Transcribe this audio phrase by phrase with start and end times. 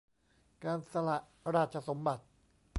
[0.63, 1.17] การสละ
[1.55, 2.23] ราชสมบัติ